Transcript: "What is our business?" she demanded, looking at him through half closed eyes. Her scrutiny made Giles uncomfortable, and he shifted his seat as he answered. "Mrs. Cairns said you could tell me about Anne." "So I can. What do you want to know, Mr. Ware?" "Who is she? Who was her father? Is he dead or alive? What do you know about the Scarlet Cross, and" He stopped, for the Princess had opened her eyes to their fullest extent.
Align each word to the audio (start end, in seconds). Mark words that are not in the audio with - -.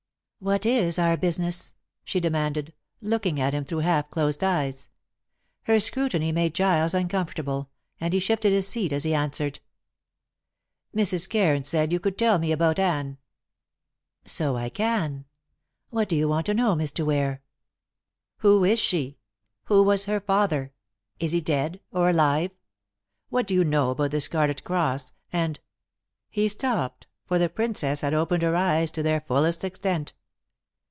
"What 0.43 0.65
is 0.65 0.97
our 0.97 1.17
business?" 1.17 1.75
she 2.03 2.19
demanded, 2.19 2.73
looking 2.99 3.39
at 3.39 3.53
him 3.53 3.63
through 3.63 3.81
half 3.81 4.09
closed 4.09 4.43
eyes. 4.43 4.89
Her 5.65 5.79
scrutiny 5.79 6.31
made 6.31 6.55
Giles 6.55 6.95
uncomfortable, 6.95 7.69
and 7.99 8.11
he 8.11 8.19
shifted 8.19 8.49
his 8.51 8.67
seat 8.67 8.91
as 8.91 9.03
he 9.03 9.13
answered. 9.13 9.59
"Mrs. 10.95 11.29
Cairns 11.29 11.67
said 11.67 11.91
you 11.91 11.99
could 11.99 12.17
tell 12.17 12.39
me 12.39 12.51
about 12.51 12.79
Anne." 12.79 13.19
"So 14.25 14.55
I 14.57 14.69
can. 14.69 15.25
What 15.91 16.09
do 16.09 16.15
you 16.15 16.27
want 16.27 16.47
to 16.47 16.55
know, 16.55 16.73
Mr. 16.75 17.05
Ware?" 17.05 17.43
"Who 18.37 18.63
is 18.65 18.79
she? 18.79 19.19
Who 19.65 19.83
was 19.83 20.05
her 20.05 20.19
father? 20.19 20.73
Is 21.19 21.33
he 21.33 21.39
dead 21.39 21.81
or 21.91 22.09
alive? 22.09 22.49
What 23.29 23.45
do 23.45 23.53
you 23.53 23.63
know 23.63 23.91
about 23.91 24.09
the 24.09 24.19
Scarlet 24.19 24.63
Cross, 24.63 25.11
and" 25.31 25.59
He 26.31 26.47
stopped, 26.47 27.05
for 27.27 27.37
the 27.37 27.47
Princess 27.47 28.01
had 28.01 28.15
opened 28.15 28.41
her 28.41 28.55
eyes 28.55 28.89
to 28.89 29.03
their 29.03 29.21
fullest 29.21 29.63
extent. 29.63 30.13